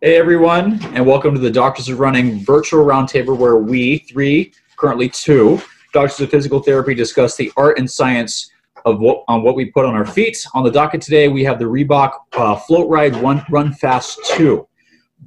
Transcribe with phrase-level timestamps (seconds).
[0.00, 5.08] Hey everyone, and welcome to the Doctors of Running virtual roundtable where we, three, currently
[5.08, 5.60] two,
[5.92, 8.48] doctors of physical therapy discuss the art and science
[8.84, 10.46] of what on what we put on our feet.
[10.54, 14.68] On the docket today, we have the Reebok uh, Float Ride One Run Fast 2.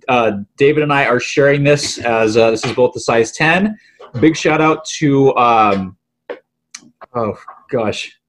[0.07, 3.77] Uh, David and I are sharing this as uh, this is both the size 10.
[4.21, 5.97] Big shout out to, um,
[7.13, 7.37] oh
[7.69, 8.20] gosh,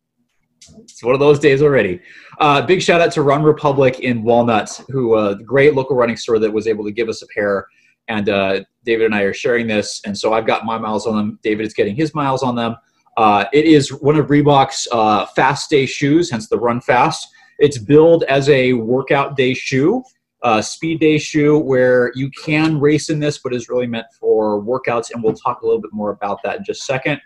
[0.82, 2.00] it's one of those days already.
[2.38, 6.38] Uh, big shout out to Run Republic in Walnut, who uh, great local running store
[6.38, 7.66] that was able to give us a pair.
[8.08, 11.16] And uh, David and I are sharing this, and so I've got my miles on
[11.16, 11.38] them.
[11.42, 12.76] David is getting his miles on them.
[13.16, 17.28] Uh, it is one of Reebok's uh, fast day shoes, hence the Run Fast.
[17.58, 20.02] It's billed as a workout day shoe,
[20.42, 24.60] uh, speed day shoe, where you can race in this, but is really meant for
[24.62, 25.10] workouts.
[25.12, 27.20] And we'll talk a little bit more about that in just a second.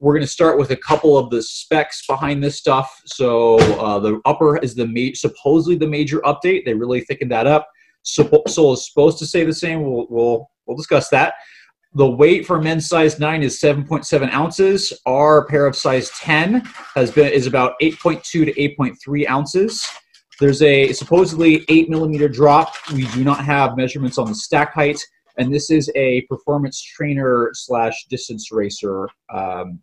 [0.00, 3.02] We're going to start with a couple of the specs behind this stuff.
[3.04, 6.64] So uh, the upper is the ma- supposedly the major update.
[6.64, 7.68] They really thickened that up.
[8.02, 9.82] Sole is supposed to stay the same.
[9.82, 11.34] We'll, we'll, we'll discuss that.
[11.94, 14.92] The weight for men's size 9 is 7.7 ounces.
[15.04, 16.62] Our pair of size 10
[16.94, 19.86] has been is about 8.2 to 8.3 ounces.
[20.38, 22.72] There's a supposedly 8 millimeter drop.
[22.94, 24.98] We do not have measurements on the stack height,
[25.36, 29.82] and this is a performance trainer slash distance racer um,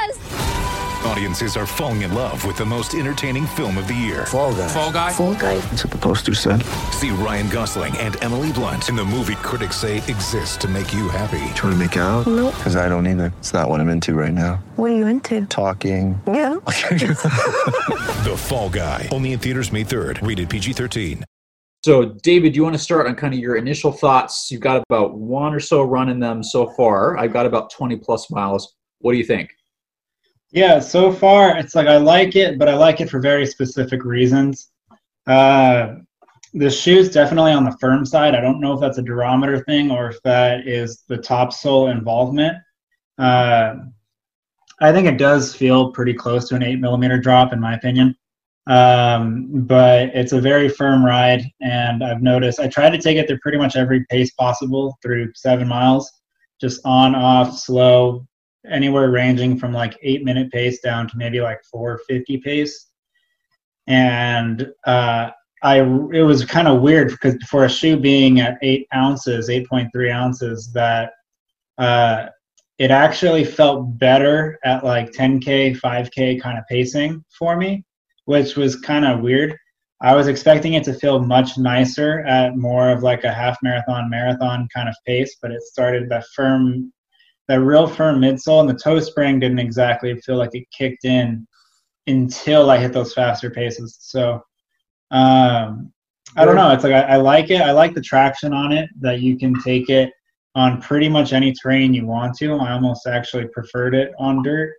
[1.05, 4.25] Audiences are falling in love with the most entertaining film of the year.
[4.27, 4.67] Fall guy.
[4.67, 5.11] Fall Guy.
[5.11, 5.57] Fall guy.
[5.57, 6.63] That's what the poster said.
[6.91, 11.09] See Ryan Gosling and Emily Blunt in the movie critics say exists to make you
[11.09, 11.39] happy.
[11.55, 12.27] Trying to make it out?
[12.27, 12.53] Nope.
[12.55, 13.33] Because I don't either.
[13.39, 14.63] It's not what I'm into right now.
[14.75, 15.45] What are you into?
[15.47, 16.19] Talking.
[16.27, 16.55] Yeah.
[18.21, 19.09] The Fall Guy.
[19.11, 20.25] Only in theaters May 3rd.
[20.25, 21.23] Rated PG-13.
[21.83, 24.51] So, David, you want to start on kind of your initial thoughts?
[24.51, 27.17] You've got about one or so running them so far.
[27.17, 28.75] I've got about 20 plus miles.
[28.99, 29.49] What do you think?
[30.51, 34.03] Yeah, so far it's like I like it, but I like it for very specific
[34.03, 34.71] reasons.
[35.25, 35.95] Uh,
[36.53, 38.35] the shoe's definitely on the firm side.
[38.35, 41.87] I don't know if that's a durometer thing or if that is the top sole
[41.87, 42.57] involvement.
[43.17, 43.75] Uh,
[44.81, 48.15] I think it does feel pretty close to an eight millimeter drop, in my opinion.
[48.67, 53.27] Um, but it's a very firm ride, and I've noticed I try to take it
[53.27, 56.11] through pretty much every pace possible through seven miles,
[56.59, 58.27] just on, off, slow,
[58.69, 62.87] anywhere ranging from like eight minute pace down to maybe like 450 pace.
[63.87, 65.31] And uh,
[65.63, 70.11] I it was kind of weird because for a shoe being at eight ounces, 8.3
[70.11, 71.13] ounces, that
[71.77, 72.27] uh,
[72.77, 77.83] it actually felt better at like 10k, 5k kind of pacing for me,
[78.25, 79.55] which was kind of weird.
[80.01, 84.09] I was expecting it to feel much nicer at more of like a half marathon,
[84.09, 86.91] marathon kind of pace, but it started that firm
[87.47, 91.47] that real firm midsole and the toe spring didn't exactly feel like it kicked in
[92.07, 93.97] until I hit those faster paces.
[94.01, 94.41] So
[95.11, 95.91] um,
[96.35, 96.71] I don't know.
[96.71, 97.61] It's like I, I, like it.
[97.61, 100.11] I like the traction on it that you can take it
[100.55, 102.55] on pretty much any terrain you want to.
[102.55, 104.73] I almost actually preferred it on dirt.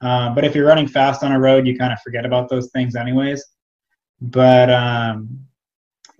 [0.00, 2.70] Uh, but if you're running fast on a road, you kind of forget about those
[2.70, 3.44] things anyways.
[4.20, 5.40] But um,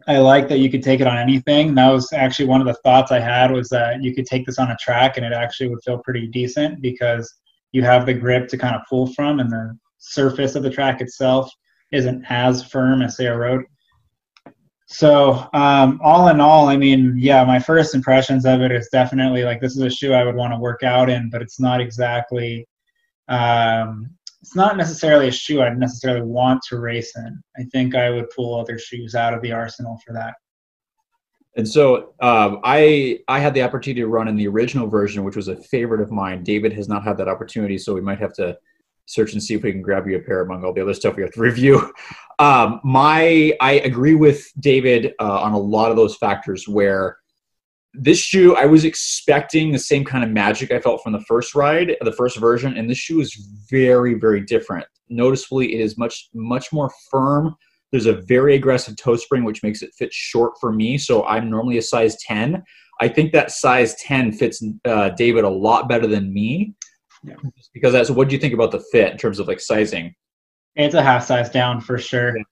[0.08, 1.74] I like that you could take it on anything.
[1.74, 4.58] That was actually one of the thoughts I had was that you could take this
[4.58, 7.32] on a track and it actually would feel pretty decent because
[7.72, 11.02] you have the grip to kind of pull from and the surface of the track
[11.02, 11.50] itself
[11.92, 13.64] isn't as firm as say a road.
[14.86, 19.44] So um, all in all, I mean, yeah, my first impressions of it is definitely
[19.44, 21.82] like this is a shoe I would want to work out in, but it's not
[21.82, 22.66] exactly
[23.28, 24.08] um,
[24.40, 27.42] it's not necessarily a shoe I'd necessarily want to race in.
[27.56, 30.34] I think I would pull other shoes out of the arsenal for that.
[31.56, 35.34] And so um, I I had the opportunity to run in the original version, which
[35.34, 36.44] was a favorite of mine.
[36.44, 38.56] David has not had that opportunity, so we might have to
[39.06, 41.16] search and see if we can grab you a pair among all the other stuff
[41.16, 41.92] we have to review.
[42.38, 47.18] Um, my I agree with David uh, on a lot of those factors where
[47.94, 51.54] this shoe i was expecting the same kind of magic i felt from the first
[51.54, 53.34] ride the first version and this shoe is
[53.70, 54.86] very very different.
[55.08, 57.54] Noticeably it is much much more firm.
[57.90, 61.48] There's a very aggressive toe spring which makes it fit short for me so i'm
[61.50, 62.62] normally a size 10
[63.00, 66.74] i think that size 10 fits uh, david a lot better than me.
[67.24, 67.34] Yeah.
[67.74, 70.14] because that's what do you think about the fit in terms of like sizing?
[70.76, 72.36] It's a half size down for sure.
[72.36, 72.44] Yeah,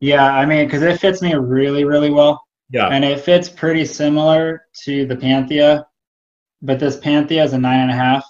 [0.00, 2.88] yeah i mean because it fits me really really well yeah.
[2.88, 5.86] And it fits pretty similar to the Panthea,
[6.62, 8.24] but this Panthea is a nine and a half,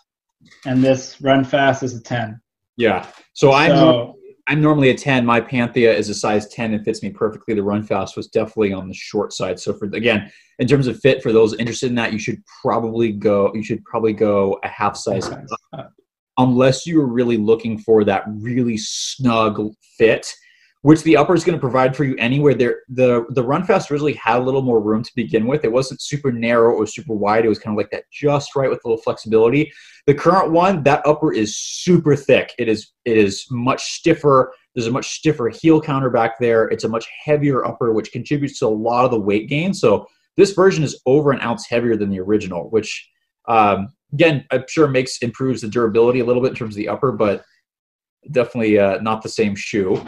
[0.67, 2.41] and this Run Fast is a ten.
[2.77, 3.07] Yeah.
[3.35, 4.17] So I'm so,
[4.51, 5.25] I'm normally a 10.
[5.25, 7.55] My Panthea is a size 10 and fits me perfectly.
[7.55, 9.61] The Run Fast was definitely on the short side.
[9.61, 13.13] So for again, in terms of fit, for those interested in that, you should probably
[13.13, 13.53] go.
[13.55, 15.93] You should probably go a half size, up,
[16.39, 20.27] unless you are really looking for that really snug fit
[20.82, 22.55] which the upper is going to provide for you anywhere.
[22.55, 25.65] There, the the Run Fast originally had a little more room to begin with.
[25.65, 27.44] It wasn't super narrow or super wide.
[27.44, 29.71] It was kind of like that, just right with a little flexibility.
[30.06, 32.55] The current one, that upper is super thick.
[32.59, 34.53] It is it is much stiffer.
[34.75, 36.69] There's a much stiffer heel counter back there.
[36.69, 39.75] It's a much heavier upper, which contributes to a lot of the weight gain.
[39.75, 40.06] So
[40.37, 43.06] this version is over an ounce heavier than the original, which
[43.49, 46.88] um, again I'm sure makes improves the durability a little bit in terms of the
[46.88, 47.44] upper, but
[48.31, 50.03] definitely uh, not the same shoe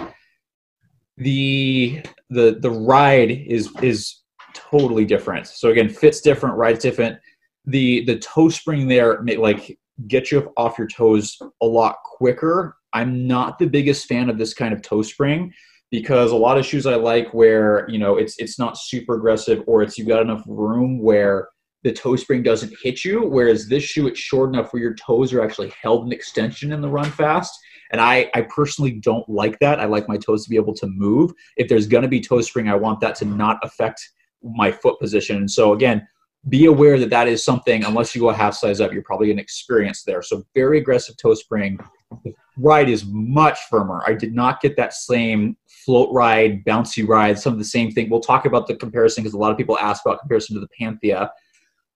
[1.16, 4.22] the the the ride is is
[4.54, 5.46] totally different.
[5.46, 7.18] So again, fits different, rides different.
[7.66, 9.78] The the toe spring there may like
[10.08, 12.76] get you off your toes a lot quicker.
[12.92, 15.52] I'm not the biggest fan of this kind of toe spring
[15.90, 19.62] because a lot of shoes I like where you know it's it's not super aggressive
[19.66, 21.48] or it's you've got enough room where
[21.84, 23.26] the toe spring doesn't hit you.
[23.26, 26.80] Whereas this shoe, it's short enough where your toes are actually held in extension in
[26.80, 27.58] the run fast.
[27.92, 29.78] And I, I personally don't like that.
[29.78, 31.32] I like my toes to be able to move.
[31.56, 34.00] If there's going to be toe spring, I want that to not affect
[34.42, 35.36] my foot position.
[35.36, 36.06] And so, again,
[36.48, 39.28] be aware that that is something, unless you go a half size up, you're probably
[39.28, 40.22] going to experience there.
[40.22, 41.78] So, very aggressive toe spring.
[42.24, 44.02] The ride is much firmer.
[44.06, 48.08] I did not get that same float ride, bouncy ride, some of the same thing.
[48.08, 50.68] We'll talk about the comparison because a lot of people ask about comparison to the
[50.78, 51.30] Panthea.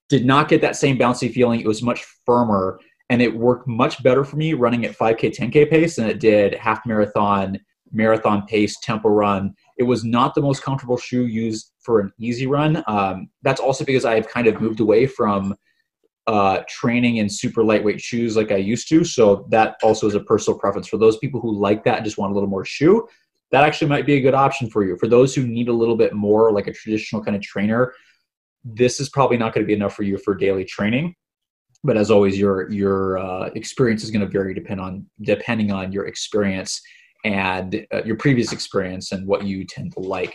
[0.08, 1.60] Did not get that same bouncy feeling.
[1.60, 2.78] It was much firmer
[3.10, 6.54] and it worked much better for me running at 5k 10k pace than it did
[6.54, 7.58] half marathon
[7.92, 9.54] marathon pace tempo run.
[9.78, 12.82] It was not the most comfortable shoe used for an easy run.
[12.86, 15.54] Um, that's also because i've kind of moved away from
[16.26, 19.04] uh, training in super lightweight shoes like i used to.
[19.04, 20.88] So that also is a personal preference.
[20.88, 23.06] For those people who like that and just want a little more shoe
[23.52, 24.96] that actually might be a good option for you.
[24.98, 27.92] For those who need a little bit more like a traditional kind of trainer
[28.74, 31.14] this is probably not going to be enough for you for daily training
[31.84, 35.92] but as always, your your uh, experience is going to vary depend on depending on
[35.92, 36.80] your experience
[37.24, 40.34] and uh, your previous experience and what you tend to like.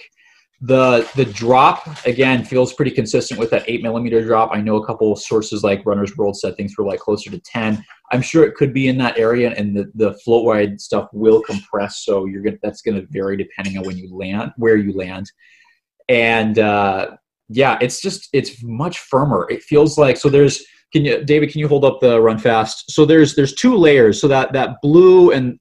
[0.62, 4.52] The the drop again feels pretty consistent with that eight millimeter drop.
[4.54, 7.84] I know a couple sources like Runner's World said things were like closer to ten.
[8.12, 11.42] I'm sure it could be in that area, and the, the float ride stuff will
[11.42, 14.94] compress, so you're gonna that's going to vary depending on when you land, where you
[14.94, 15.32] land,
[16.10, 17.16] and uh,
[17.50, 19.48] yeah, it's just it's much firmer.
[19.50, 21.52] It feels like so there's can you, David?
[21.52, 22.92] Can you hold up the run fast?
[22.92, 24.20] So there's there's two layers.
[24.20, 25.60] So that that blue and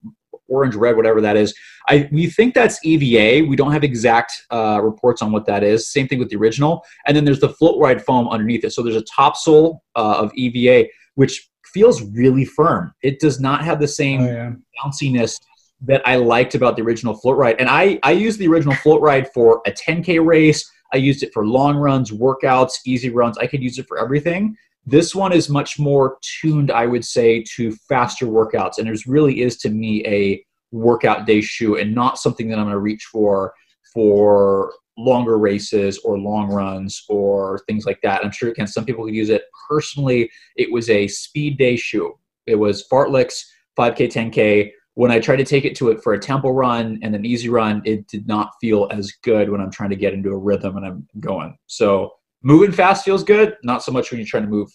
[0.51, 1.55] orange, red, whatever that is.
[1.89, 3.47] I we think that's EVA.
[3.47, 5.91] We don't have exact uh, reports on what that is.
[5.91, 6.85] Same thing with the original.
[7.07, 8.73] And then there's the float ride foam underneath it.
[8.73, 12.93] So there's a topsole uh, of EVA, which feels really firm.
[13.03, 14.53] It does not have the same oh, yeah.
[14.83, 15.41] bounciness
[15.83, 17.57] that I liked about the original float ride.
[17.59, 20.69] And I I used the original float ride for a 10k race.
[20.93, 23.39] I used it for long runs, workouts, easy runs.
[23.39, 24.57] I could use it for everything.
[24.87, 28.79] This one is much more tuned, I would say, to faster workouts.
[28.79, 32.65] And it really is to me a workout day shoe and not something that I'm
[32.65, 33.53] going to reach for
[33.93, 38.25] for longer races or long runs or things like that.
[38.25, 39.45] I'm sure again some people could use it.
[39.69, 42.19] Personally, it was a speed day shoe.
[42.47, 43.43] It was fartleks
[43.79, 44.71] 5K, 10K.
[44.95, 47.49] When I tried to take it to it for a tempo run and an easy
[47.49, 50.77] run, it did not feel as good when I'm trying to get into a rhythm
[50.77, 51.57] and I'm going.
[51.67, 54.71] So moving fast feels good, not so much when you're trying to move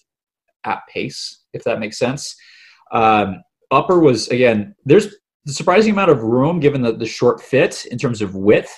[0.66, 2.36] at pace, if that makes sense.
[2.92, 3.42] Um,
[3.72, 7.98] upper was again, there's the surprising amount of room given the, the short fit in
[7.98, 8.74] terms of width.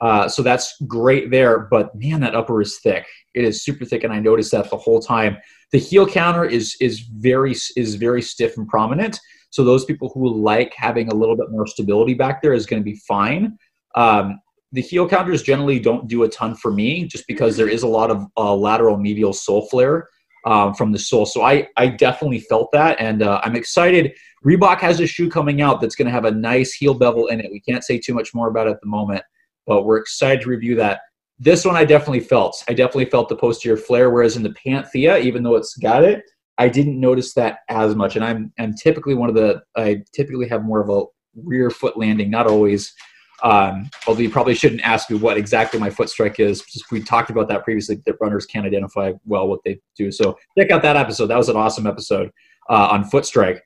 [0.00, 3.06] Uh, so that's great there, but man, that upper is thick.
[3.34, 5.36] It is super thick, and I noticed that the whole time.
[5.72, 9.20] The heel counter is is very is very stiff and prominent.
[9.50, 12.80] So those people who like having a little bit more stability back there is going
[12.80, 13.58] to be fine.
[13.94, 14.40] Um,
[14.72, 17.88] the heel counters generally don't do a ton for me just because there is a
[17.88, 20.08] lot of uh, lateral medial sole flare
[20.46, 21.26] um, from the sole.
[21.26, 24.12] So I, I definitely felt that, and uh, I'm excited.
[24.44, 27.40] Reebok has a shoe coming out that's going to have a nice heel bevel in
[27.40, 27.50] it.
[27.50, 29.22] We can't say too much more about it at the moment,
[29.66, 31.00] but we're excited to review that.
[31.38, 32.62] This one I definitely felt.
[32.68, 36.22] I definitely felt the posterior flare, whereas in the Panthea, even though it's got it,
[36.58, 38.16] I didn't notice that as much.
[38.16, 41.96] And I'm, I'm typically one of the, I typically have more of a rear foot
[41.96, 42.92] landing, not always
[43.42, 46.62] um, although you probably shouldn't ask me what exactly my foot strike is.
[46.62, 48.00] Just, we talked about that previously.
[48.06, 50.10] That runners can't identify well what they do.
[50.12, 51.26] So check out that episode.
[51.26, 52.30] That was an awesome episode
[52.68, 53.62] uh, on foot strike.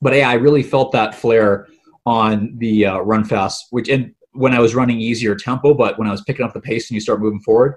[0.00, 1.68] But yeah, I really felt that flare
[2.06, 6.08] on the uh, run fast, which and when I was running easier tempo, but when
[6.08, 7.76] I was picking up the pace and you start moving forward,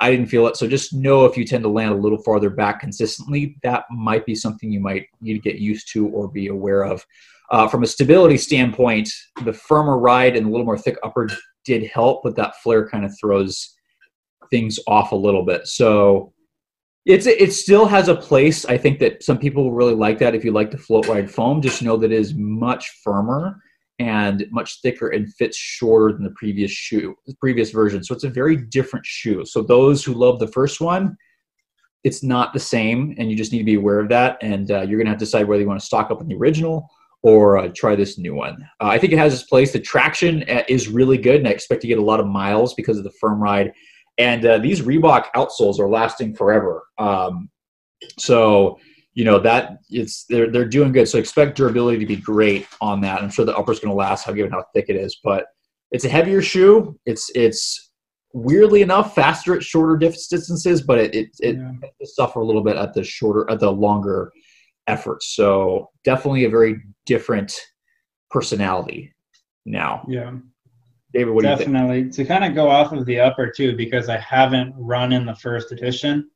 [0.00, 0.56] I didn't feel it.
[0.56, 4.24] So just know if you tend to land a little farther back consistently, that might
[4.24, 7.04] be something you might need to get used to or be aware of.
[7.50, 9.10] Uh, from a stability standpoint,
[9.44, 11.28] the firmer ride and a little more thick upper
[11.64, 13.74] did help, but that flare kind of throws
[14.50, 15.66] things off a little bit.
[15.66, 16.32] So
[17.06, 18.64] it's it still has a place.
[18.64, 20.34] I think that some people really like that.
[20.34, 23.56] If you like the float ride foam, just know that it is much firmer
[23.98, 28.02] and much thicker and fits shorter than the previous shoe, the previous version.
[28.02, 29.44] So it's a very different shoe.
[29.44, 31.16] So those who love the first one,
[32.04, 34.38] it's not the same, and you just need to be aware of that.
[34.40, 36.36] And uh, you're gonna have to decide whether you want to stock up on the
[36.36, 36.88] original
[37.22, 38.56] or uh, try this new one.
[38.80, 39.72] Uh, I think it has its place.
[39.72, 42.74] The traction uh, is really good, and I expect to get a lot of miles
[42.74, 43.72] because of the firm ride.
[44.18, 46.84] And uh, these Reebok outsoles are lasting forever.
[46.98, 47.50] Um,
[48.18, 48.78] so
[49.14, 51.08] you know that it's they're they're doing good.
[51.08, 53.22] So expect durability to be great on that.
[53.22, 55.18] I'm sure the upper's going to last, how given how thick it is.
[55.22, 55.46] But
[55.90, 56.98] it's a heavier shoe.
[57.06, 57.90] It's it's
[58.32, 61.88] weirdly enough faster at shorter distances, but it it, it yeah.
[62.04, 64.32] suffer a little bit at the shorter at the longer
[64.90, 65.34] efforts.
[65.34, 67.52] So definitely a very different
[68.30, 69.12] personality
[69.64, 70.04] now.
[70.08, 70.36] Yeah.
[71.12, 72.10] David, what definitely.
[72.10, 75.34] To kind of go off of the upper too, because I haven't run in the
[75.34, 76.30] first edition.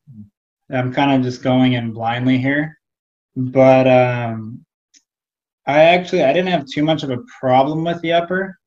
[0.70, 2.78] I'm kind of just going in blindly here.
[3.36, 4.64] But um,
[5.66, 8.58] I actually I didn't have too much of a problem with the upper.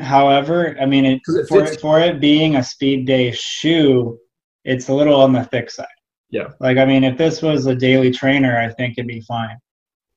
[0.00, 4.18] However, I mean it, it for, it, for it being a speed day shoe,
[4.64, 5.86] it's a little on the thick side.
[6.30, 6.48] Yeah.
[6.60, 9.56] Like I mean, if this was a daily trainer, I think it'd be fine.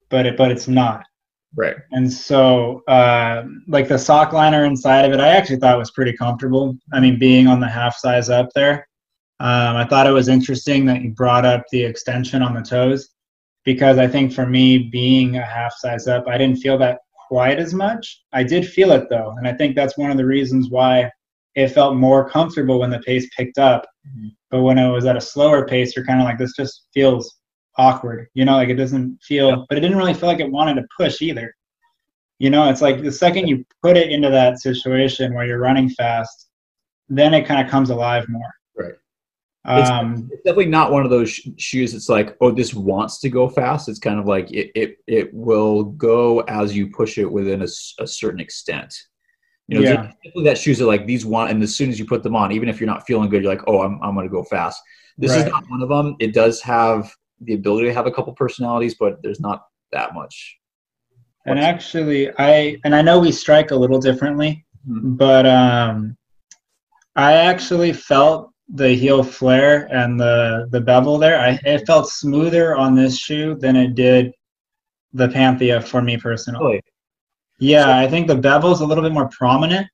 [0.10, 1.04] But it but it's not.
[1.56, 1.76] Right.
[1.92, 6.14] And so, uh, like the sock liner inside of it, I actually thought was pretty
[6.14, 6.78] comfortable.
[6.94, 8.88] I mean, being on the half size up there,
[9.42, 13.10] um, I thought it was interesting that you brought up the extension on the toes
[13.66, 17.60] because I think for me, being a half size up, I didn't feel that quite
[17.60, 18.22] as much.
[18.34, 21.10] I did feel it though, and I think that's one of the reasons why
[21.56, 23.86] it felt more comfortable when the pace picked up.
[24.08, 24.28] Mm-hmm.
[24.52, 27.38] But when it was at a slower pace, you're kind of like, this just feels
[27.78, 28.28] awkward.
[28.34, 29.56] You know, like it doesn't feel, yeah.
[29.70, 31.56] but it didn't really feel like it wanted to push either.
[32.38, 35.90] You know, it's like the second you put it into that situation where you're running
[35.90, 36.50] fast,
[37.08, 38.52] then it kind of comes alive more.
[38.76, 38.94] Right.
[39.64, 41.94] Um, it's, it's, definitely not one of those sh- shoes.
[41.94, 43.88] It's like, oh, this wants to go fast.
[43.88, 47.68] It's kind of like it, it, it will go as you push it within a,
[48.00, 48.94] a certain extent.
[49.68, 50.42] You know, yeah.
[50.44, 52.68] that shoes are like these one, and as soon as you put them on, even
[52.68, 54.82] if you're not feeling good, you're like, oh, I'm, I'm going to go fast.
[55.18, 55.46] This right.
[55.46, 56.16] is not one of them.
[56.20, 57.10] It does have
[57.42, 60.58] the ability to have a couple personalities, but there's not that much.
[61.46, 65.16] And actually, I and I know we strike a little differently, mm-hmm.
[65.16, 66.16] but um,
[67.16, 71.40] I actually felt the heel flare and the the bevel there.
[71.40, 74.32] I it felt smoother on this shoe than it did
[75.14, 76.82] the Panthea for me personally.
[77.62, 79.88] Yeah, I think the bevel is a little bit more prominent.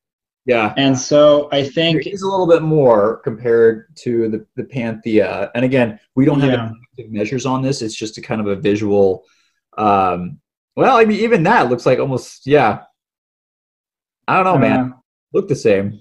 [0.45, 0.73] Yeah.
[0.77, 5.51] And so I think it's a little bit more compared to the, the Panthea.
[5.53, 7.05] And again, we don't have yeah.
[7.09, 7.81] measures on this.
[7.81, 9.25] It's just a kind of a visual.
[9.77, 10.39] Um,
[10.77, 12.83] well, I mean, even that looks like almost, yeah.
[14.29, 14.93] I don't know, uh, man.
[15.33, 15.99] Look the same.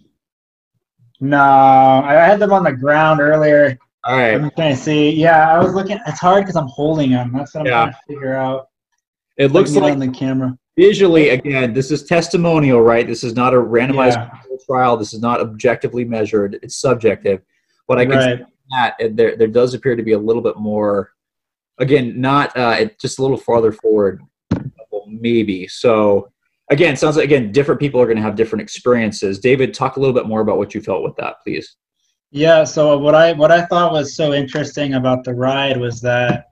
[1.18, 3.76] No, I had them on the ground earlier.
[4.04, 4.35] All right.
[4.35, 5.11] I'm trying to see.
[5.11, 5.99] Yeah, I was looking.
[6.06, 7.32] It's hard because I'm holding them.
[7.32, 7.73] That's what I'm yeah.
[7.73, 8.68] trying to figure out.
[9.37, 13.06] It looks like on the camera visually again this is testimonial right?
[13.06, 14.56] This is not a randomized yeah.
[14.66, 14.97] trial.
[14.97, 16.59] This is not objectively measured.
[16.62, 17.42] It's subjective.
[17.88, 18.45] But i can right.
[18.71, 21.12] that there, there does appear to be a little bit more
[21.78, 24.23] again not uh, just a little farther forward
[25.06, 25.68] maybe.
[25.68, 26.30] So
[26.71, 29.38] again sounds like again different people are going to have different experiences.
[29.38, 31.76] David talk a little bit more about what you felt with that please.
[32.33, 36.47] Yeah so what i what i thought was so interesting about the ride was that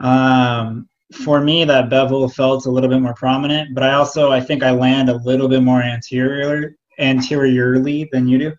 [0.00, 4.40] um for me, that bevel felt a little bit more prominent, but I also I
[4.40, 8.52] think I land a little bit more anterior anteriorly than you do.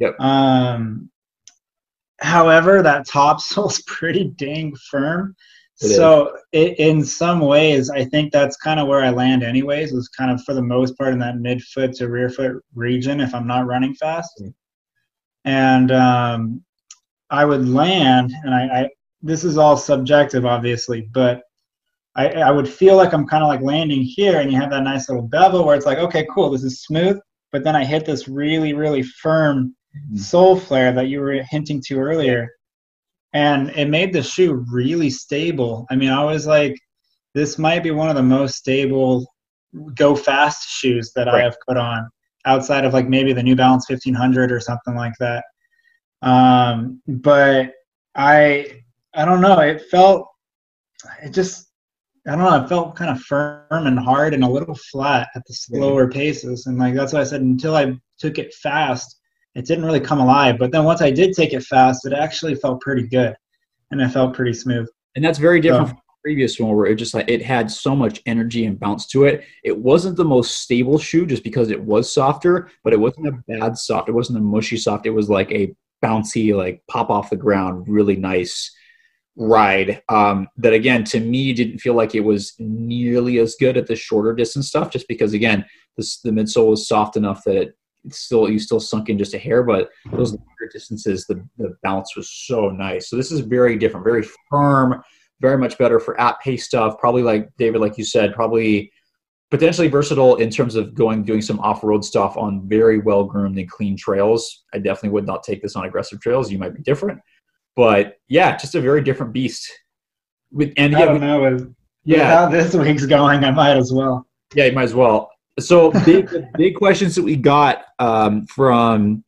[0.00, 0.18] Yep.
[0.18, 1.10] Um,
[2.20, 5.36] however, that top sole's pretty dang firm.
[5.80, 9.92] It so it, in some ways, I think that's kind of where I land anyways,
[9.92, 13.34] is kind of for the most part in that midfoot to rear foot region if
[13.34, 14.32] I'm not running fast.
[14.40, 14.50] Mm-hmm.
[15.44, 16.64] And um,
[17.30, 18.90] I would land, and I, I
[19.22, 21.42] this is all subjective, obviously, but
[22.14, 24.82] I, I would feel like I'm kind of like landing here, and you have that
[24.82, 27.18] nice little bevel where it's like, okay, cool, this is smooth.
[27.52, 30.16] But then I hit this really, really firm mm-hmm.
[30.16, 32.50] sole flare that you were hinting to earlier,
[33.32, 35.86] and it made the shoe really stable.
[35.90, 36.76] I mean, I was like,
[37.34, 39.26] this might be one of the most stable
[39.94, 41.36] go fast shoes that right.
[41.36, 42.08] I have put on
[42.44, 45.44] outside of like maybe the New Balance 1500 or something like that.
[46.20, 47.72] Um, but
[48.14, 48.82] I,
[49.14, 49.58] I don't know.
[49.60, 50.28] It felt,
[51.22, 51.71] it just
[52.26, 52.64] I don't know.
[52.64, 56.66] It felt kind of firm and hard and a little flat at the slower paces,
[56.66, 59.18] and like that's why I said until I took it fast,
[59.54, 60.56] it didn't really come alive.
[60.58, 63.34] But then once I did take it fast, it actually felt pretty good,
[63.90, 64.88] and it felt pretty smooth.
[65.16, 67.96] And that's very different so, from previous one where it just like it had so
[67.96, 69.44] much energy and bounce to it.
[69.64, 73.42] It wasn't the most stable shoe just because it was softer, but it wasn't a
[73.48, 74.08] bad soft.
[74.08, 75.06] It wasn't a mushy soft.
[75.06, 75.74] It was like a
[76.04, 78.70] bouncy, like pop off the ground, really nice
[79.36, 80.02] ride.
[80.08, 83.96] Um, that again, to me, didn't feel like it was nearly as good at the
[83.96, 85.64] shorter distance stuff, just because again,
[85.96, 87.76] this, the midsole was soft enough that it
[88.10, 92.16] still you still sunk in just a hair, but those longer distances, the, the bounce
[92.16, 93.08] was so nice.
[93.08, 95.02] So this is very different, very firm,
[95.40, 96.98] very much better for at pace stuff.
[96.98, 98.92] Probably like David, like you said, probably
[99.50, 103.70] potentially versatile in terms of going doing some off-road stuff on very well groomed and
[103.70, 104.64] clean trails.
[104.72, 106.50] I definitely would not take this on aggressive trails.
[106.50, 107.20] You might be different,
[107.76, 109.70] but yeah, just a very different beast.
[110.50, 111.74] With and yeah, know.
[112.04, 114.26] Yeah, how this week's going, I might as well.
[114.54, 115.30] yeah, you might as well.
[115.60, 119.24] So big, big questions that we got um, from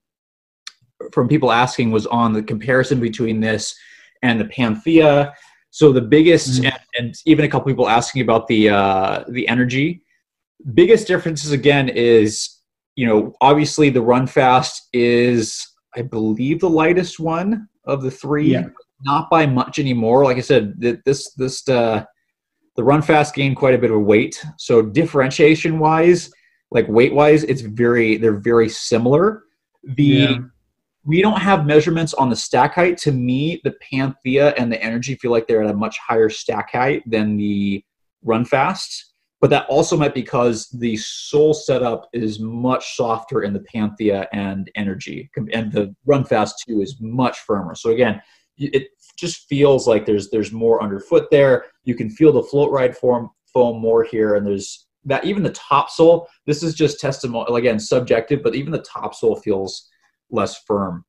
[1.12, 3.74] from people asking was on the comparison between this
[4.22, 5.34] and the Panthea.
[5.70, 6.64] So the biggest, Mhm.
[6.66, 10.02] and, and even a couple people asking about the uh, the energy.
[10.72, 12.58] Biggest differences again is
[12.96, 18.48] you know obviously the Run Fast is I believe the lightest one of the three,
[18.52, 18.68] Yeah.
[19.02, 20.24] not by much anymore.
[20.24, 22.04] Like I said, th- this this uh,
[22.76, 24.42] the run fast gained quite a bit of weight.
[24.58, 26.30] So differentiation wise,
[26.70, 29.42] like weight wise, it's very they're very similar.
[29.84, 30.36] The Yeah.
[31.04, 32.96] we don't have measurements on the stack height.
[32.98, 36.72] To me, the Panthea and the Energy feel like they're at a much higher stack
[36.72, 37.84] height than the
[38.22, 39.13] Run Fast.
[39.40, 44.26] But that also might be because the sole setup is much softer in the Panthea
[44.32, 47.74] and Energy, and the Run Fast too is much firmer.
[47.74, 48.22] So again,
[48.56, 51.66] it just feels like there's there's more underfoot there.
[51.84, 55.52] You can feel the float ride form foam more here, and there's that even the
[55.52, 56.28] top sole.
[56.46, 59.90] This is just testimonial again, subjective, but even the top sole feels
[60.30, 61.04] less firm.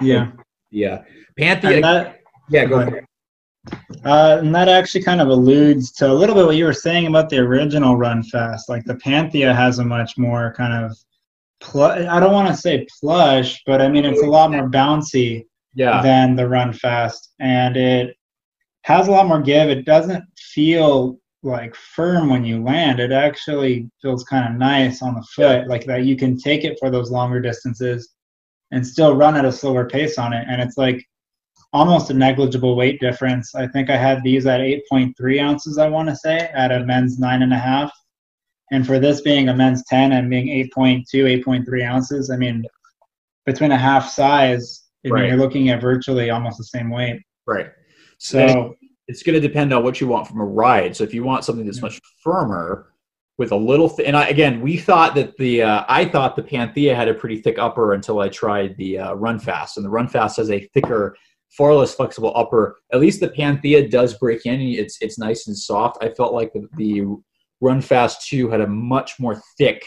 [0.00, 0.30] Yeah.
[0.70, 1.02] Yeah,
[1.36, 1.80] Panthea.
[1.80, 3.04] That, yeah, go ahead.
[4.04, 7.06] Uh, and that actually kind of alludes to a little bit what you were saying
[7.06, 8.68] about the original Run Fast.
[8.68, 10.96] Like the Panthea has a much more kind of,
[11.60, 15.44] pl- I don't want to say plush, but I mean it's a lot more bouncy
[15.74, 18.16] Yeah, than the Run Fast, and it
[18.82, 19.68] has a lot more give.
[19.68, 23.00] It doesn't feel like firm when you land.
[23.00, 26.78] It actually feels kind of nice on the foot, like that you can take it
[26.78, 28.14] for those longer distances
[28.72, 30.46] and still run at a slower pace on it.
[30.48, 31.04] And it's like
[31.72, 33.54] almost a negligible weight difference.
[33.54, 37.18] I think I had these at 8.3 ounces, I want to say, at a men's
[37.18, 37.92] nine and a half.
[38.72, 41.04] And for this being a men's 10 and being 8.2,
[41.44, 42.64] 8.3 ounces, I mean,
[43.46, 45.28] between a half size, Right.
[45.28, 47.22] you're looking at virtually almost the same weight.
[47.46, 47.70] right.
[48.18, 48.76] So,
[49.08, 50.94] it's going to depend on what you want from a ride.
[50.94, 52.92] So if you want something that's much firmer
[53.38, 56.42] with a little, th- and I, again, we thought that the uh, I thought the
[56.44, 59.90] Panthea had a pretty thick upper until I tried the uh, Run Fast, and the
[59.90, 61.16] Run Fast has a thicker,
[61.50, 62.76] far less flexible upper.
[62.92, 64.60] At least the Panthea does break in.
[64.60, 66.02] It's it's nice and soft.
[66.02, 67.04] I felt like the, the
[67.60, 69.84] Run Fast two had a much more thick.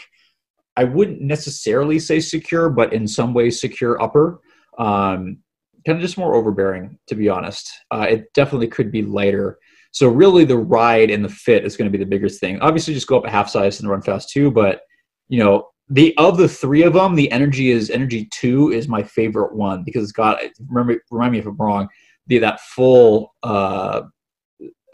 [0.76, 4.40] I wouldn't necessarily say secure, but in some ways secure upper.
[4.78, 5.38] Um,
[5.86, 7.70] kind of just more overbearing, to be honest.
[7.90, 9.58] Uh, it definitely could be lighter.
[9.92, 12.58] So really, the ride and the fit is going to be the biggest thing.
[12.60, 14.80] Obviously, just go up a half size and run fast 2, But
[15.28, 19.02] you know, the of the three of them, the energy is energy two is my
[19.02, 20.40] favorite one because it's got.
[20.68, 21.88] Remember, remind me if I'm wrong.
[22.26, 24.02] The that full uh,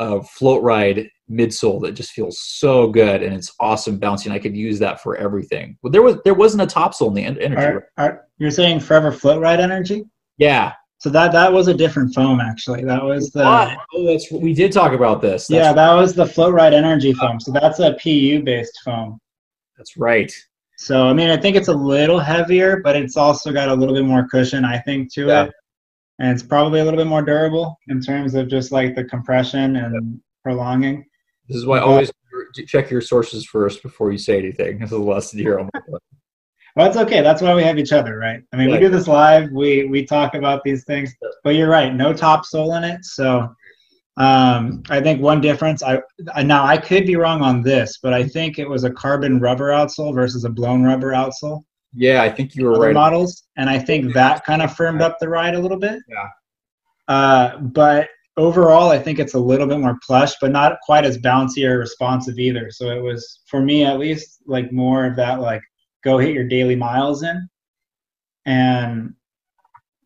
[0.01, 4.33] uh, float ride midsole that just feels so good and it's awesome bouncing.
[4.33, 5.79] I could use that for everything.
[5.83, 7.63] But there was there wasn't a topsole in the en- energy.
[7.63, 10.05] are, are, you're saying Forever Float Ride Energy?
[10.39, 10.73] yeah.
[10.99, 12.85] So that that was a different foam actually.
[12.85, 13.43] That was the
[13.95, 15.47] oh, that's we did talk about this.
[15.47, 17.41] That's, yeah, that was the Float Ride Energy foam.
[17.41, 19.19] So that's a PU based foam.
[19.79, 20.31] that's right.
[20.83, 23.95] So I mean, I think it's a little heavier, but it's also got a little
[23.95, 25.45] bit more cushion, I think, to Yeah.
[25.45, 25.53] it,
[26.19, 29.77] and it's probably a little bit more durable in terms of just like the compression
[29.77, 31.05] and prolonging.
[31.49, 31.83] This is why Yeah.
[31.83, 32.11] always
[32.67, 34.79] check your sources first before you say anything.
[34.81, 35.69] This is a lesson here.
[36.77, 37.21] Well, it's okay.
[37.21, 38.41] That's why we have each other, right?
[38.55, 39.51] I mean, we do this live.
[39.53, 41.15] We we talk about these things,
[41.45, 41.95] but you're right.
[41.95, 43.05] No top sole in it.
[43.05, 43.55] So
[44.21, 45.83] um, I think one difference.
[45.83, 46.03] I,
[46.35, 49.41] I now I could be wrong on this, but I think it was a carbon
[49.41, 51.63] rubber outsole versus a blown rubber outsole.
[51.95, 52.93] yeah, I think you were right.
[52.93, 56.01] models, and I think that kind of firmed up the ride a little bit.
[56.07, 56.29] Yeah.
[57.09, 61.17] Uh, but overall, I think it's a little bit more plush, but not quite as
[61.17, 62.71] bouncy or responsive either.
[62.71, 65.63] So it was, for me at least, like more of that, like
[66.05, 67.49] go hit your daily miles in.
[68.45, 69.15] And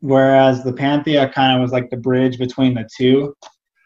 [0.01, 3.35] whereas the Panthea kind of was like the bridge between the two,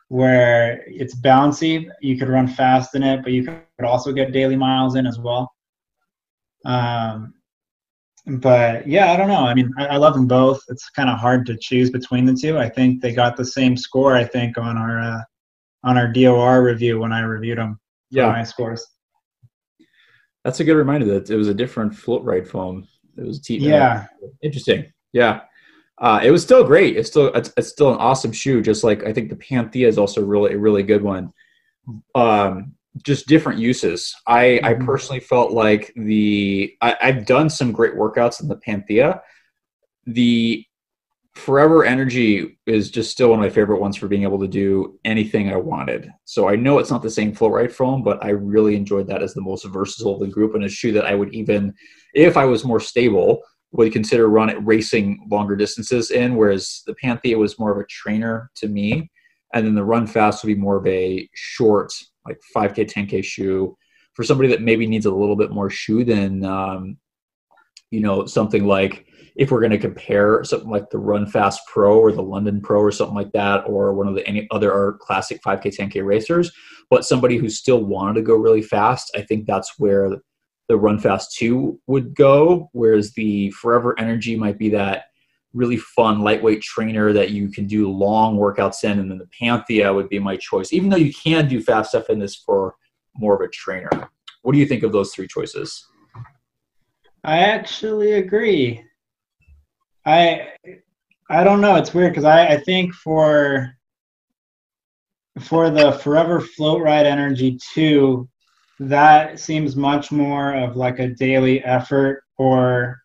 [0.08, 4.56] where it's bouncy, you could run fast in it, but you could also get daily
[4.56, 5.52] miles in as well.
[6.64, 7.34] Um,
[8.26, 9.44] but yeah, I don't know.
[9.46, 10.60] I mean, I, I love them both.
[10.68, 12.58] It's kind of hard to choose between the two.
[12.58, 14.14] I think they got the same score.
[14.14, 15.20] I think on our uh,
[15.84, 17.74] on our DOR review when I reviewed them.
[18.10, 18.84] for Yeah, my scores.
[20.44, 22.86] that's a good reminder that it was a different float ride foam.
[23.16, 23.58] It was T.
[23.58, 24.06] Yeah,
[24.42, 24.92] Interesting.
[25.12, 25.42] Yeah.
[26.00, 26.96] Uh, it was still great.
[26.96, 28.62] It's still it's, it's still an awesome shoe.
[28.62, 31.32] Just like I think the Panthea is also really a really good one.
[32.14, 34.14] Um, just different uses.
[34.26, 34.86] I I Mhm.
[34.86, 39.22] personally felt like the I, I've done some great workouts in the Panthea.
[40.06, 40.64] The
[41.34, 44.98] Forever Energy is just still one of my favorite ones for being able to do
[45.04, 46.10] anything I wanted.
[46.24, 49.22] So I know it's not the same float ride foam, but I really enjoyed that
[49.22, 51.74] as the most versatile of the group and a shoe that I would even,
[52.12, 53.40] if I was more stable,
[53.72, 56.36] would consider run it racing longer distances in.
[56.36, 59.10] Whereas the Panthea was more of a trainer to me,
[59.54, 61.92] and then the Run Fast would be more of a short,
[62.26, 63.76] like 5K, 10K shoe
[64.14, 66.96] for somebody that maybe needs a little bit more shoe than, um,
[67.90, 71.98] you know, something like if we're going to compare something like the Run Fast Pro
[71.98, 75.40] or the London Pro or something like that, or one of the any other classic
[75.46, 76.50] 5K, 10K racers,
[76.90, 80.10] but somebody who still wanted to go really fast, I think that's where
[80.76, 85.06] Run Fast 2 would go, whereas the Forever Energy might be that
[85.54, 89.92] really fun lightweight trainer that you can do long workouts in, and then the Panthea
[89.92, 92.74] would be my choice, even though you can do fast stuff in this for
[93.16, 94.10] more of a trainer.
[94.42, 95.86] What do you think of those three choices?
[97.24, 98.84] I actually agree.
[100.06, 100.48] I
[101.30, 101.76] I don't know.
[101.76, 103.74] It's weird because I, I think for
[105.40, 108.28] for the Forever Float Ride Energy 2,
[108.80, 113.00] that seems much more of like a daily effort or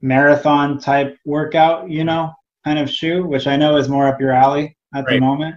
[0.00, 2.32] marathon type workout, you know,
[2.64, 5.20] kind of shoe, which I know is more up your alley at the Right.
[5.20, 5.56] moment.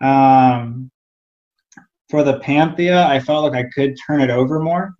[0.00, 0.90] Um,
[2.08, 4.94] for the Panthea, I felt like I could turn it over more,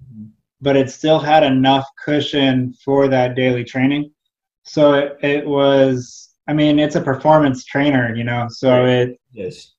[0.61, 4.11] but it still had enough cushion for that daily training.
[4.65, 9.75] So it, it was, I mean, it's a performance trainer, you know, so it, Yes.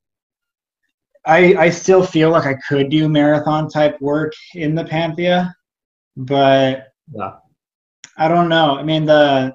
[1.25, 5.53] I, I still feel like I could do marathon type work in the Panthea,
[6.17, 7.33] but Yeah.
[8.17, 8.75] I don't know.
[8.77, 9.53] I mean the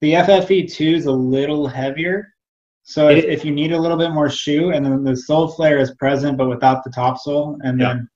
[0.00, 2.28] the FFE two is a little heavier,
[2.82, 5.48] so if, It- if you need a little bit more shoe, and then the sole
[5.48, 7.88] flare is present but without the top sole, and Yeah.
[7.94, 8.08] then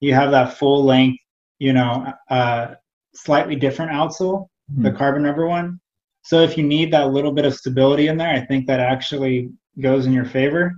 [0.00, 1.18] you have that full length,
[1.58, 2.74] you know, uh,
[3.14, 4.96] slightly different outsole, the Hmm.
[4.96, 5.80] carbon rubber one.
[6.22, 9.50] So if you need that little bit of stability in there, I think that actually
[9.80, 10.74] goes in your favor.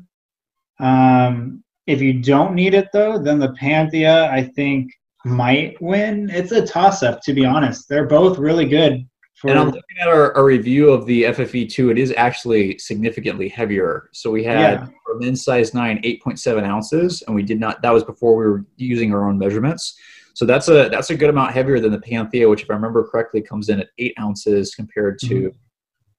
[0.80, 4.92] Um, if you don't need it though, then the Panthea I think
[5.24, 6.30] might win.
[6.30, 7.88] It's a toss up to be honest.
[7.88, 9.06] They're both really good.
[9.44, 11.92] And I'm looking at our, our review of the FFE2.
[11.92, 14.10] It is actually significantly heavier.
[14.12, 14.86] So we had Yeah.
[15.06, 18.66] for men's size 9, 8.7 ounces, and we did not, that was before we were
[18.76, 19.98] using our own measurements.
[20.34, 23.02] So that's a that's a good amount heavier than the Panthea, which, if I remember
[23.04, 25.52] correctly, comes in at 8 ounces compared to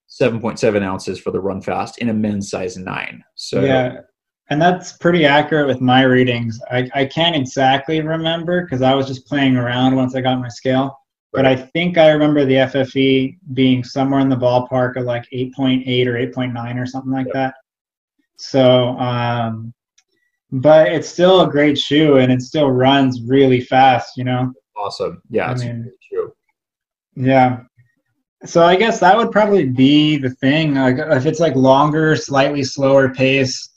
[0.10, 3.24] 7.7 ounces for the Run Fast in a men's size 9.
[3.36, 4.02] So yeah,
[4.52, 6.60] and that's pretty accurate with my readings.
[6.70, 10.50] I, I can't exactly remember because I was just playing around once I got my
[10.50, 11.00] scale.
[11.32, 16.06] But I think I remember the FFE being somewhere in the ballpark of like 8.8
[16.06, 17.54] or 8.9 or something like that.
[18.36, 19.74] So, um,
[20.52, 24.52] but it's still a great shoe and it still runs really fast, you know?
[24.76, 25.22] awesome.
[25.30, 26.34] Yeah, I it's mean- true.
[27.16, 27.62] Yeah.
[28.44, 30.74] So I guess that would probably be the thing.
[30.76, 33.71] Like if it's like longer, slightly slower pace,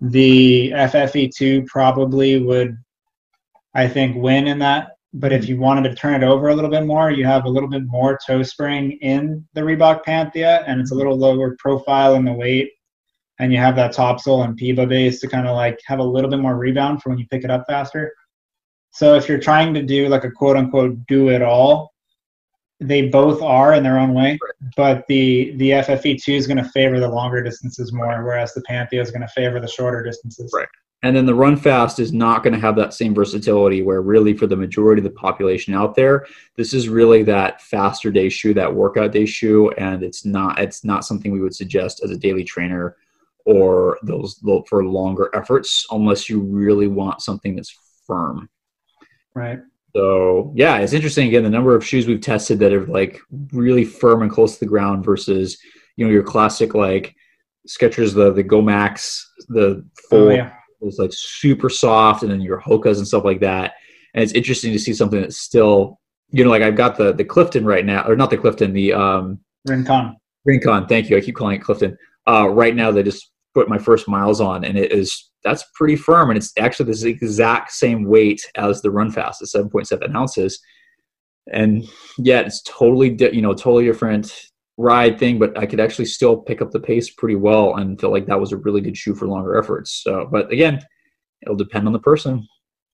[0.00, 2.76] the FFE2 probably would,
[3.74, 4.92] I think, win in that.
[5.12, 7.48] But if you wanted to turn it over a little bit more, you have a
[7.48, 12.14] little bit more toe spring in the Reebok Panthea, and it's a little lower profile
[12.14, 12.70] in the weight,
[13.40, 16.30] and you have that topsole and PEBA base to kind of like have a little
[16.30, 18.12] bit more rebound for when you pick it up faster.
[18.92, 21.92] So if you're trying to do like a quote unquote do it all,
[22.80, 24.38] they both are in their own way,
[24.76, 29.00] but the the FFE2 is going to favor the longer distances more, whereas the Panthea
[29.00, 30.50] is going to favor the shorter distances.
[30.54, 30.68] Right.
[31.02, 34.34] And then the run fast is not going to have that same versatility where really
[34.34, 38.52] for the majority of the population out there, this is really that faster day shoe,
[38.54, 39.70] that workout day shoe.
[39.72, 42.96] And it's not, it's not something we would suggest as a daily trainer
[43.46, 47.74] or those for longer efforts, unless you really want something that's
[48.06, 48.50] firm.
[49.34, 49.60] Right.
[49.94, 53.20] So yeah, it's interesting again, the number of shoes we've tested that are like
[53.52, 55.58] really firm and close to the ground versus,
[55.96, 57.14] you know, your classic, like
[57.68, 60.52] Skechers, the, the Go Max, the full Oh yeah.
[60.80, 63.74] was like super soft and then your hokas and stuff like that
[64.14, 65.98] and it's interesting to see something that's still
[66.30, 68.92] you know like i've got the the clifton right now or not the clifton the
[68.92, 70.16] um Rincon.
[70.44, 73.78] rincon thank you i keep calling it clifton uh right now they just put my
[73.78, 78.04] first miles on and it is that's pretty firm and it's actually the exact same
[78.04, 80.60] weight as the run fast at 7.7 ounces
[81.52, 81.84] and
[82.18, 84.32] yet it's totally di- you know totally different
[84.80, 88.10] ride thing, but I could actually still pick up the pace pretty well and feel
[88.10, 90.02] like that was a really good shoe for longer efforts.
[90.02, 90.80] So, but again,
[91.42, 92.46] it'll depend on the person.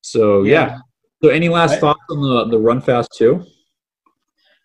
[0.03, 0.66] So yeah.
[0.66, 0.79] Yeah.
[1.23, 3.45] So any last I- thoughts on the the run fast too?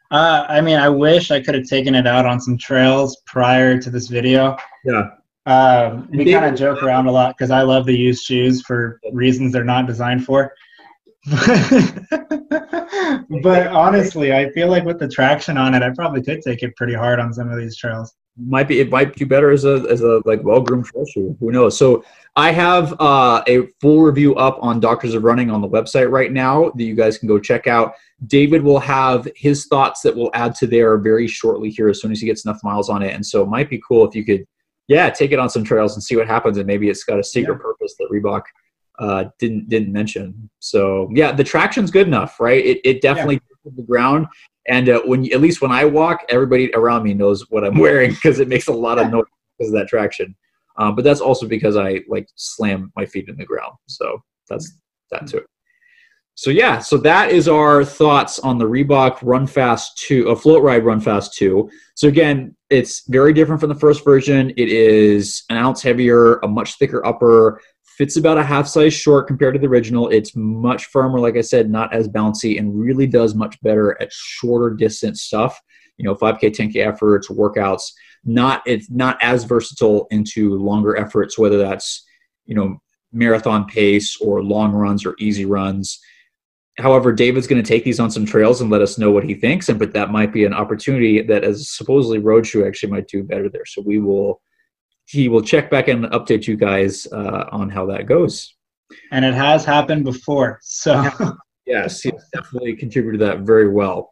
[0.09, 3.79] Uh, I mean, I wish I could have taken it out on some trails prior
[3.79, 4.57] to this video.
[4.83, 5.03] Yeah.
[5.45, 8.99] Um, we kind of joke around a lot because I love the used shoes for
[9.11, 10.53] reasons they're not designed for.
[13.43, 16.75] but honestly, I feel like with the traction on it, I probably could take it
[16.75, 18.15] pretty hard on some of these trails.
[18.37, 21.37] might be it might do better as a as a like well groomed trail shoe.
[21.39, 21.77] Who knows?
[21.77, 22.03] So
[22.35, 26.31] I have uh, a full review up on Doctors of Running on the website right
[26.31, 27.93] now that you guys can go check out.
[28.27, 32.11] David will have his thoughts that we'll add to there very shortly here as soon
[32.11, 33.13] as he gets enough miles on it.
[33.13, 34.45] And so it might be cool if you could,
[34.91, 36.57] yeah, take it on some trails and see what happens.
[36.57, 38.41] And maybe it's got a secret purpose that Reebok
[38.99, 40.49] uh, didn't didn't mention.
[40.59, 42.63] So yeah, the traction's good enough, right?
[42.63, 44.27] It it definitely hits the ground.
[44.67, 47.77] And uh, when you, at least when I walk, everybody around me knows what I'm
[47.85, 49.23] wearing because it makes a lot of noise
[49.57, 50.35] because of that traction.
[50.75, 53.75] Um, but that's also because I like slam my feet in the ground.
[53.87, 54.77] So that's
[55.11, 55.45] that too.
[56.35, 60.63] So yeah, so that is our thoughts on the Reebok Run Fast 2, a Float
[60.63, 61.69] Ride Run Fast 2.
[61.95, 64.49] So again, it's very different from the first version.
[64.51, 67.61] It is an ounce heavier, a much thicker upper,
[68.01, 70.09] fits about a half size short compared to the original.
[70.09, 74.11] It's much firmer, like I said, not as bouncy, and really does much better at
[74.11, 75.59] shorter distance stuff.
[75.97, 77.83] You know, 5K, 10K efforts, workouts.
[78.23, 82.03] Not it's not as versatile into longer efforts, whether that's
[82.45, 85.99] you know marathon pace or long runs or easy runs.
[86.77, 89.33] However, David's going to take these on some trails and let us know what he
[89.33, 93.07] thinks, and but that might be an opportunity that, as supposedly road shoe, actually might
[93.07, 93.65] do better there.
[93.65, 94.41] So we will,
[95.05, 98.55] he will check back and update you guys uh, on how that goes.
[99.11, 100.59] And it has happened before.
[100.63, 101.09] So
[101.65, 104.11] Yes, he definitely contributed to that very well.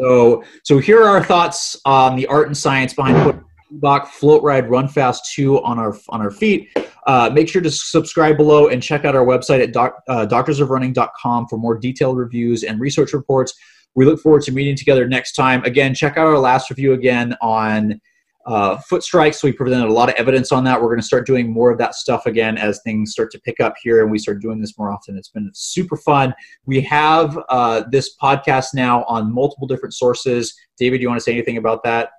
[0.00, 4.42] So, so here are our thoughts on the art and science behind putting Reebok Float
[4.42, 6.70] Ride Run Fast 2 on our on our feet.
[7.08, 11.46] Uh, make sure to subscribe below and check out our website at doc, uh, doctorsofrunning.com
[11.48, 13.54] for more detailed reviews and research reports.
[13.94, 15.64] We look forward to meeting together next time.
[15.64, 17.98] Again, check out our last review again on
[18.44, 19.42] uh, foot strikes.
[19.42, 20.78] We presented a lot of evidence on that.
[20.78, 23.58] We're going to start doing more of that stuff again as things start to pick
[23.58, 25.16] up here and we start doing this more often.
[25.16, 26.34] It's been super fun.
[26.66, 30.54] We have uh, this podcast now on multiple different sources.
[30.76, 32.10] David, do you want to say anything about that?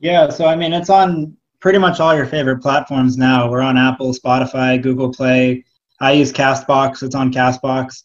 [0.00, 3.48] Yeah, so I mean, it's on pretty much all your favorite platforms now.
[3.48, 5.64] We're on Apple, Spotify, Google Play.
[6.00, 7.04] I use Castbox.
[7.04, 8.02] It's on Castbox.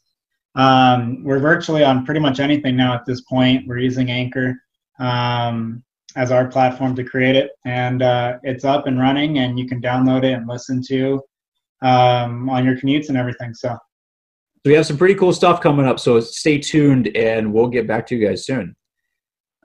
[0.55, 3.67] Um, we're virtually on pretty much anything now at this point.
[3.67, 4.55] We're using Anchor
[4.99, 5.83] um,
[6.15, 9.81] as our platform to create it, and uh, it's up and running, and you can
[9.81, 11.21] download it and listen to
[11.81, 13.53] um, on your commutes and everything.
[13.53, 15.99] So, So we have some pretty cool stuff coming up.
[15.99, 18.75] So stay tuned and we'll get back to you guys soon.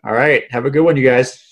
[0.04, 0.44] All right.
[0.50, 1.51] Have a good one, you guys.